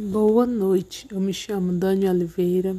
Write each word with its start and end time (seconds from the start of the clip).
Boa 0.00 0.46
noite, 0.46 1.08
eu 1.10 1.18
me 1.18 1.34
chamo 1.34 1.72
Dani 1.72 2.08
Oliveira 2.08 2.76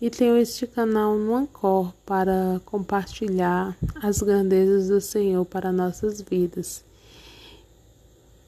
e 0.00 0.10
tenho 0.10 0.36
este 0.36 0.66
canal 0.66 1.16
no 1.16 1.36
Ancor 1.36 1.94
para 2.04 2.60
compartilhar 2.64 3.78
as 4.02 4.20
grandezas 4.20 4.88
do 4.88 5.00
Senhor 5.00 5.44
para 5.44 5.70
nossas 5.70 6.20
vidas. 6.20 6.84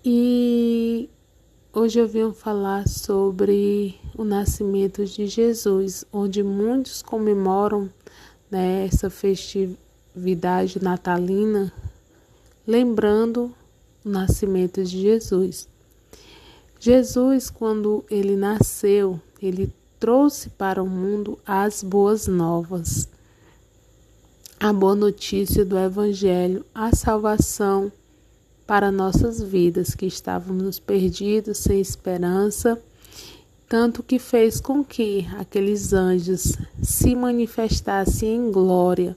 E 0.05 1.09
hoje 1.73 2.01
eu 2.01 2.09
vim 2.09 2.33
falar 2.33 2.89
sobre 2.89 3.95
o 4.19 4.25
nascimento 4.25 5.05
de 5.05 5.29
Jesus, 5.29 6.05
onde 6.13 6.43
muitos 6.43 7.03
comemoram 7.03 7.89
né, 8.51 8.85
essa 8.85 9.09
festividade 9.09 10.83
natalina, 10.83 11.73
lembrando 12.67 13.55
o 14.05 14.09
nascimento 14.09 14.83
de 14.83 15.01
Jesus. 15.03 15.71
Jesus, 16.85 17.49
quando 17.49 18.05
ele 18.11 18.35
nasceu, 18.35 19.21
ele 19.41 19.73
trouxe 20.01 20.51
para 20.51 20.83
o 20.83 20.87
mundo 20.89 21.39
as 21.47 21.81
boas 21.81 22.27
novas, 22.27 23.09
a 24.59 24.73
boa 24.73 24.97
notícia 24.97 25.65
do 25.65 25.79
Evangelho, 25.79 26.67
a 26.75 26.93
salvação 26.93 27.93
para 28.67 28.91
nossas 28.91 29.41
vidas 29.41 29.95
que 29.95 30.07
estávamos 30.07 30.81
perdidos, 30.81 31.59
sem 31.59 31.81
esperança, 31.81 32.77
tanto 33.69 34.03
que 34.03 34.19
fez 34.19 34.61
com 34.61 34.83
que 34.83 35.25
aqueles 35.39 35.93
anjos 35.93 36.57
se 36.83 37.15
manifestassem 37.15 38.35
em 38.35 38.51
glória 38.51 39.17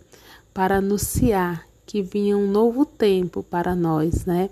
para 0.53 0.77
anunciar 0.77 1.67
que 1.83 2.03
vinha 2.03 2.37
um 2.37 2.45
novo 2.45 2.85
tempo 2.85 3.41
para 3.41 3.75
nós, 3.75 4.23
né? 4.23 4.51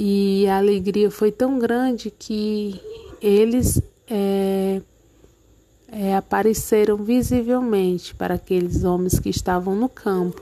E 0.00 0.46
a 0.46 0.58
alegria 0.58 1.10
foi 1.10 1.32
tão 1.32 1.58
grande 1.58 2.08
que 2.08 2.80
eles 3.20 3.82
é, 4.06 4.80
é, 5.88 6.14
apareceram 6.14 6.98
visivelmente 6.98 8.14
para 8.14 8.34
aqueles 8.34 8.84
homens 8.84 9.18
que 9.18 9.28
estavam 9.28 9.74
no 9.74 9.88
campo, 9.88 10.40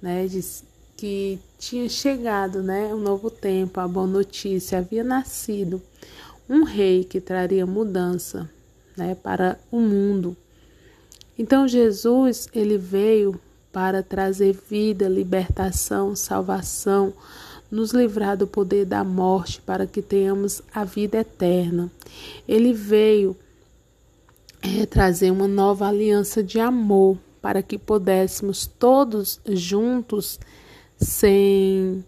né? 0.00 0.24
Diz 0.28 0.62
que 0.96 1.40
tinha 1.58 1.88
chegado, 1.88 2.62
né? 2.62 2.94
Um 2.94 3.00
novo 3.00 3.28
tempo, 3.28 3.80
a 3.80 3.88
boa 3.88 4.06
notícia, 4.06 4.78
havia 4.78 5.02
nascido 5.02 5.82
um 6.48 6.62
rei 6.62 7.02
que 7.02 7.20
traria 7.20 7.66
mudança, 7.66 8.48
né? 8.96 9.16
Para 9.16 9.58
o 9.72 9.80
mundo. 9.80 10.36
Então 11.36 11.66
Jesus 11.66 12.48
ele 12.54 12.78
veio 12.78 13.34
para 13.72 14.00
trazer 14.00 14.56
vida, 14.70 15.08
libertação, 15.08 16.14
salvação 16.14 17.12
nos 17.72 17.92
livrar 17.92 18.36
do 18.36 18.46
poder 18.46 18.84
da 18.84 19.02
morte 19.02 19.62
para 19.62 19.86
que 19.86 20.02
tenhamos 20.02 20.60
a 20.74 20.84
vida 20.84 21.16
eterna. 21.16 21.90
Ele 22.46 22.74
veio 22.74 23.34
é, 24.60 24.84
trazer 24.84 25.30
uma 25.30 25.48
nova 25.48 25.88
aliança 25.88 26.42
de 26.42 26.60
amor 26.60 27.16
para 27.40 27.62
que 27.62 27.78
pudéssemos 27.78 28.66
todos 28.66 29.40
juntos, 29.48 30.38
sem 30.98 32.04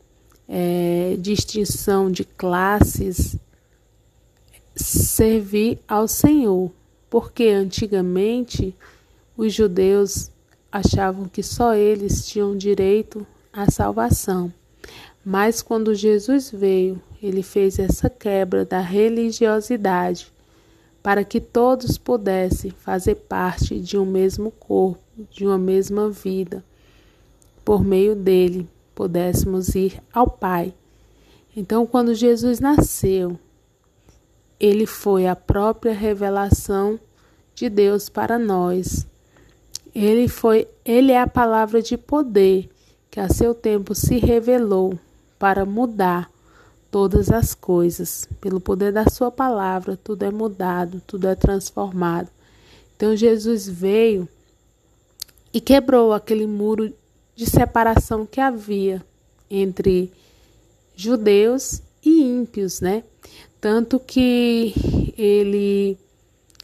é, 0.47 1.17
distinção 1.19 2.11
de 2.11 2.25
classes, 2.25 3.35
servir 4.77 5.81
ao 5.89 6.07
Senhor, 6.07 6.71
porque 7.09 7.49
antigamente 7.49 8.77
os 9.35 9.55
judeus 9.55 10.31
achavam 10.71 11.25
que 11.25 11.43
só 11.43 11.75
eles 11.75 12.27
tinham 12.27 12.55
direito 12.55 13.27
à 13.51 13.71
salvação. 13.71 14.53
Mas 15.25 15.63
quando 15.63 15.95
Jesus 15.95 16.51
veio, 16.51 17.01
ele 17.23 17.43
fez 17.43 17.79
essa 17.79 18.11
quebra 18.11 18.65
da 18.67 18.81
religiosidade 18.81 20.31
para 21.03 21.25
que 21.25 21.41
todos 21.41 21.97
pudessem 21.97 22.71
fazer 22.71 23.15
parte 23.15 23.81
de 23.81 23.97
um 23.97 24.05
mesmo 24.05 24.51
corpo, 24.51 25.01
de 25.31 25.47
uma 25.47 25.57
mesma 25.57 26.11
vida. 26.11 26.63
Por 27.65 27.83
meio 27.83 28.15
dele, 28.15 28.69
pudéssemos 28.95 29.75
ir 29.75 30.03
ao 30.13 30.29
Pai. 30.29 30.75
Então, 31.57 31.87
quando 31.87 32.15
Jesus 32.15 32.61
nasceu, 32.61 33.39
ele 34.61 34.85
foi 34.85 35.27
a 35.27 35.35
própria 35.35 35.95
revelação 35.95 37.01
de 37.55 37.71
Deus 37.71 38.11
para 38.11 38.39
nós. 38.39 39.07
Ele 39.95 40.29
foi, 40.29 40.69
ele 40.85 41.13
é 41.13 41.21
a 41.21 41.27
palavra 41.27 41.81
de 41.81 41.97
poder 41.97 42.69
que 43.11 43.21
a 43.21 43.29
seu 43.29 43.55
tempo 43.55 43.95
se 43.95 44.19
revelou 44.19 44.99
para 45.39 45.65
mudar 45.65 46.31
todas 46.91 47.31
as 47.31 47.55
coisas. 47.55 48.29
Pelo 48.41 48.61
poder 48.61 48.93
da 48.93 49.09
Sua 49.09 49.31
palavra, 49.31 49.97
tudo 49.97 50.25
é 50.25 50.31
mudado, 50.31 51.03
tudo 51.07 51.29
é 51.29 51.35
transformado. 51.35 52.29
Então, 52.97 53.17
Jesus 53.17 53.69
veio 53.69 54.29
e 55.53 55.61
quebrou 55.61 56.13
aquele 56.13 56.47
muro 56.47 56.93
de 57.35 57.47
separação 57.47 58.25
que 58.25 58.41
havia 58.41 59.05
entre 59.51 60.13
judeus 60.97 61.83
e 62.05 62.23
ímpios, 62.23 62.81
né? 62.81 63.03
Tanto 63.61 63.99
que 63.99 64.75
ele 65.17 65.99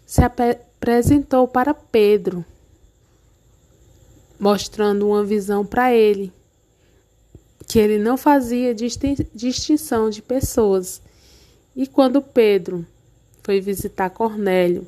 se 0.07 0.23
apresentou 0.23 1.49
para 1.49 1.73
Pedro, 1.73 2.45
mostrando 4.39 5.09
uma 5.09 5.25
visão 5.25 5.65
para 5.65 5.95
ele, 5.95 6.33
que 7.71 7.79
ele 7.79 8.01
não 8.01 8.17
fazia 8.17 8.75
distinção 8.75 10.11
de 10.11 10.21
pessoas. 10.21 11.01
E 11.77 11.87
quando 11.87 12.21
Pedro 12.21 12.85
foi 13.45 13.61
visitar 13.61 14.11
Cornélio 14.11 14.85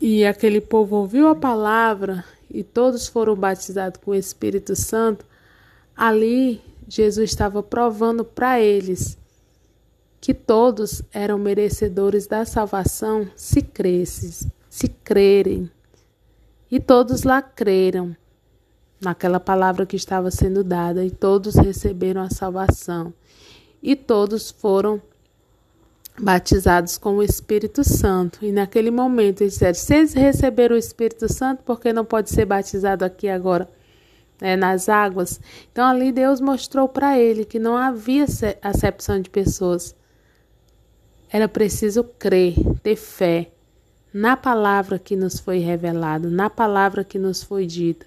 e 0.00 0.26
aquele 0.26 0.60
povo 0.60 0.96
ouviu 0.96 1.28
a 1.28 1.36
palavra 1.36 2.24
e 2.50 2.64
todos 2.64 3.06
foram 3.06 3.36
batizados 3.36 4.00
com 4.04 4.10
o 4.10 4.14
Espírito 4.16 4.74
Santo, 4.74 5.24
ali 5.96 6.60
Jesus 6.88 7.30
estava 7.30 7.62
provando 7.62 8.24
para 8.24 8.60
eles 8.60 9.16
que 10.20 10.34
todos 10.34 11.00
eram 11.12 11.38
merecedores 11.38 12.26
da 12.26 12.44
salvação 12.44 13.30
se 13.36 13.62
cresces, 13.62 14.48
se 14.68 14.88
crerem. 14.88 15.70
E 16.68 16.80
todos 16.80 17.22
lá 17.22 17.40
creram 17.40 18.16
naquela 19.00 19.38
palavra 19.38 19.86
que 19.86 19.96
estava 19.96 20.30
sendo 20.30 20.64
dada, 20.64 21.04
e 21.04 21.10
todos 21.10 21.54
receberam 21.54 22.22
a 22.22 22.30
salvação, 22.30 23.12
e 23.82 23.94
todos 23.94 24.50
foram 24.50 25.00
batizados 26.18 26.96
com 26.96 27.16
o 27.16 27.22
Espírito 27.22 27.84
Santo. 27.84 28.44
E 28.44 28.50
naquele 28.50 28.90
momento 28.90 29.42
eles 29.42 29.54
disseram: 29.54 29.74
se 29.74 29.94
eles 29.94 30.14
receberam 30.14 30.74
o 30.74 30.78
Espírito 30.78 31.30
Santo, 31.32 31.62
por 31.62 31.78
que 31.78 31.92
não 31.92 32.04
pode 32.04 32.30
ser 32.30 32.46
batizado 32.46 33.04
aqui 33.04 33.28
agora? 33.28 33.68
Né, 34.40 34.54
nas 34.54 34.88
águas. 34.88 35.40
Então 35.72 35.86
ali 35.86 36.12
Deus 36.12 36.40
mostrou 36.40 36.88
para 36.88 37.18
ele 37.18 37.44
que 37.44 37.58
não 37.58 37.76
havia 37.76 38.26
acepção 38.62 39.20
de 39.20 39.30
pessoas. 39.30 39.94
Era 41.30 41.48
preciso 41.48 42.04
crer, 42.04 42.54
ter 42.82 42.96
fé 42.96 43.50
na 44.12 44.36
palavra 44.36 44.98
que 44.98 45.16
nos 45.16 45.40
foi 45.40 45.58
revelada, 45.58 46.28
na 46.28 46.48
palavra 46.48 47.02
que 47.02 47.18
nos 47.18 47.42
foi 47.42 47.66
dita 47.66 48.06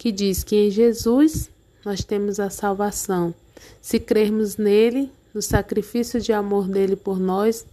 que 0.00 0.10
diz 0.10 0.42
que 0.42 0.56
em 0.56 0.70
Jesus 0.70 1.50
nós 1.84 2.02
temos 2.02 2.40
a 2.40 2.48
salvação. 2.48 3.34
Se 3.82 4.00
crermos 4.00 4.56
nele, 4.56 5.12
no 5.34 5.42
sacrifício 5.42 6.18
de 6.18 6.32
amor 6.32 6.66
dele 6.66 6.96
por 6.96 7.20
nós, 7.20 7.66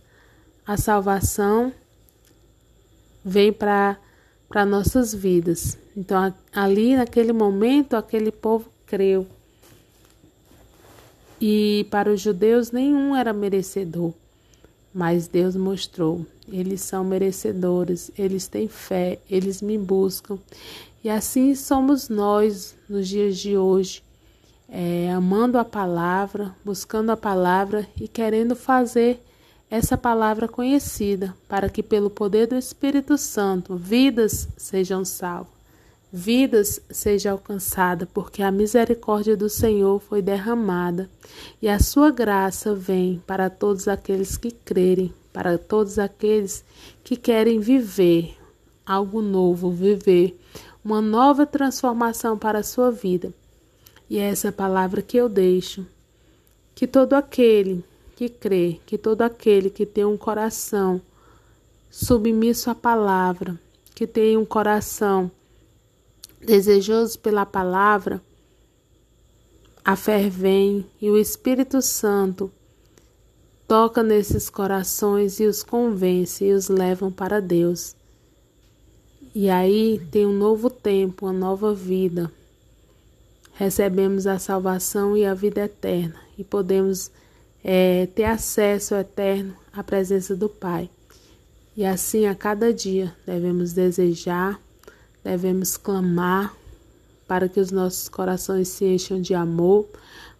a 0.65 0.75
salvação 0.75 1.71
vem 3.23 3.53
para 3.53 3.97
para 4.49 4.65
nossas 4.65 5.15
vidas. 5.15 5.77
Então 5.95 6.33
ali 6.51 6.97
naquele 6.97 7.31
momento 7.31 7.95
aquele 7.95 8.29
povo 8.29 8.69
creu. 8.85 9.25
E 11.39 11.87
para 11.89 12.11
os 12.11 12.19
judeus 12.19 12.71
nenhum 12.71 13.15
era 13.15 13.31
merecedor, 13.31 14.11
mas 14.97 15.27
Deus 15.27 15.55
mostrou, 15.55 16.25
eles 16.51 16.81
são 16.81 17.03
merecedores, 17.03 18.09
eles 18.17 18.47
têm 18.47 18.67
fé, 18.67 19.19
eles 19.29 19.61
me 19.61 19.77
buscam. 19.77 20.39
E 21.03 21.09
assim 21.09 21.53
somos 21.53 22.09
nós 22.09 22.75
nos 22.89 23.07
dias 23.07 23.37
de 23.37 23.55
hoje, 23.55 24.01
é, 24.67 25.11
amando 25.11 25.59
a 25.59 25.63
palavra, 25.63 26.55
buscando 26.65 27.11
a 27.11 27.15
palavra 27.15 27.87
e 28.01 28.07
querendo 28.07 28.55
fazer 28.55 29.23
essa 29.69 29.95
palavra 29.95 30.47
conhecida, 30.47 31.35
para 31.47 31.69
que, 31.69 31.83
pelo 31.83 32.09
poder 32.09 32.47
do 32.47 32.55
Espírito 32.55 33.19
Santo, 33.19 33.75
vidas 33.75 34.47
sejam 34.57 35.05
salvas, 35.05 35.53
vidas 36.11 36.81
sejam 36.89 37.33
alcançadas, 37.33 38.07
porque 38.13 38.41
a 38.41 38.51
misericórdia 38.51 39.35
do 39.35 39.49
Senhor 39.49 39.99
foi 39.99 40.21
derramada 40.21 41.09
e 41.61 41.67
a 41.67 41.79
sua 41.79 42.11
graça 42.11 42.73
vem 42.73 43.21
para 43.27 43.49
todos 43.49 43.87
aqueles 43.87 44.37
que 44.37 44.51
crerem, 44.51 45.13
para 45.33 45.57
todos 45.57 45.99
aqueles 45.99 46.63
que 47.03 47.15
querem 47.15 47.59
viver 47.59 48.35
algo 48.85 49.21
novo, 49.21 49.69
viver 49.71 50.39
uma 50.83 51.01
nova 51.01 51.45
transformação 51.45 52.37
para 52.37 52.59
a 52.59 52.63
sua 52.63 52.89
vida. 52.89 53.33
E 54.09 54.17
é 54.17 54.29
essa 54.29 54.51
palavra 54.51 55.01
que 55.01 55.17
eu 55.17 55.27
deixo. 55.27 55.85
Que 56.73 56.87
todo 56.87 57.13
aquele 57.13 57.83
que 58.15 58.29
crê 58.29 58.79
que 58.83 58.97
todo 58.97 59.21
aquele 59.21 59.69
que 59.69 59.85
tem 59.85 60.03
um 60.03 60.17
coração 60.17 60.99
submisso 61.89 62.69
à 62.69 62.73
palavra, 62.73 63.59
que 63.93 64.07
tem 64.07 64.35
um 64.35 64.45
coração 64.45 65.29
desejoso 66.39 67.19
pela 67.19 67.45
palavra, 67.45 68.21
a 69.83 69.95
fé 69.95 70.29
vem 70.29 70.85
e 71.01 71.09
o 71.09 71.17
Espírito 71.17 71.81
Santo 71.81 72.51
toca 73.67 74.01
nesses 74.01 74.49
corações 74.49 75.39
e 75.39 75.45
os 75.45 75.63
convence 75.63 76.43
e 76.43 76.53
os 76.53 76.69
levam 76.69 77.11
para 77.11 77.41
Deus. 77.41 77.95
E 79.33 79.49
aí 79.49 80.01
tem 80.11 80.25
um 80.25 80.33
novo 80.33 80.69
tempo, 80.69 81.25
uma 81.25 81.33
nova 81.33 81.73
vida. 81.73 82.31
Recebemos 83.53 84.25
a 84.27 84.39
salvação 84.39 85.15
e 85.15 85.25
a 85.25 85.33
vida 85.33 85.61
eterna 85.61 86.15
e 86.37 86.43
podemos 86.43 87.11
é, 87.63 88.07
ter 88.07 88.23
acesso 88.23 88.95
eterno 88.95 89.55
à 89.73 89.83
presença 89.83 90.35
do 90.35 90.49
Pai. 90.49 90.89
E 91.75 91.85
assim 91.85 92.25
a 92.25 92.33
cada 92.33 92.73
dia 92.73 93.15
devemos 93.25 93.73
desejar, 93.73 94.59
devemos 95.27 95.75
clamar 95.75 96.55
para 97.27 97.49
que 97.49 97.59
os 97.59 97.69
nossos 97.69 98.07
corações 98.07 98.69
se 98.69 98.85
encham 98.85 99.19
de 99.19 99.33
amor, 99.33 99.85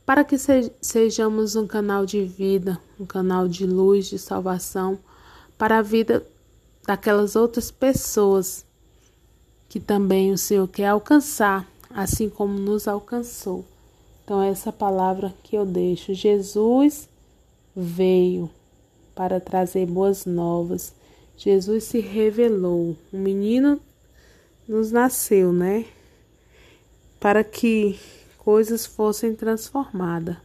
para 0.06 0.24
que 0.24 0.38
sejamos 0.82 1.58
um 1.58 1.68
canal 1.68 2.06
de 2.06 2.24
vida, 2.24 2.80
um 2.98 3.06
canal 3.06 3.50
de 3.50 3.66
luz, 3.66 4.08
de 4.08 4.18
salvação 4.18 4.98
para 5.58 5.80
a 5.80 5.82
vida 5.82 6.26
daquelas 6.88 7.36
outras 7.36 7.70
pessoas 7.70 8.66
que 9.68 9.78
também 9.78 10.32
o 10.32 10.38
Senhor 10.38 10.66
quer 10.70 10.88
alcançar, 10.88 11.68
assim 11.90 12.30
como 12.30 12.58
nos 12.58 12.88
alcançou. 12.88 13.66
Então, 14.24 14.42
essa 14.42 14.72
palavra 14.72 15.34
que 15.44 15.58
eu 15.58 15.66
deixo: 15.66 16.14
Jesus 16.14 17.10
veio 17.76 18.50
para 19.14 19.42
trazer 19.42 19.86
boas 19.86 20.26
novas. 20.26 20.94
Jesus 21.36 21.84
se 21.84 22.00
revelou, 22.00 22.96
um 23.12 23.20
menino 23.20 23.82
nos 24.68 24.92
nasceu, 24.92 25.54
né? 25.54 25.86
Para 27.20 27.44
que 27.44 28.00
coisas 28.38 28.86
fossem 28.86 29.34
transformadas. 29.34 30.38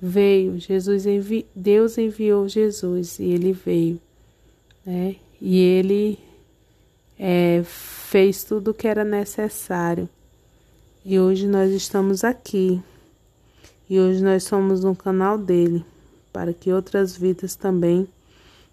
Veio, 0.00 0.58
Jesus 0.58 1.04
envi... 1.06 1.46
Deus 1.54 1.98
enviou 1.98 2.48
Jesus 2.48 3.18
e 3.18 3.24
ele 3.24 3.52
veio, 3.52 4.00
né? 4.84 5.16
E 5.40 5.58
ele 5.58 6.18
é, 7.18 7.62
fez 7.64 8.44
tudo 8.44 8.70
o 8.70 8.74
que 8.74 8.88
era 8.88 9.04
necessário. 9.04 10.08
E 11.04 11.18
hoje 11.18 11.46
nós 11.46 11.70
estamos 11.70 12.24
aqui. 12.24 12.82
E 13.88 13.98
hoje 13.98 14.22
nós 14.22 14.44
somos 14.44 14.84
um 14.84 14.94
canal 14.94 15.36
dele, 15.36 15.84
para 16.32 16.54
que 16.54 16.72
outras 16.72 17.16
vidas 17.16 17.56
também 17.56 18.08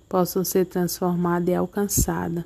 possam 0.08 0.46
ser 0.46 0.66
transformadas 0.66 1.50
e 1.50 1.56
alcançadas. 1.56 2.46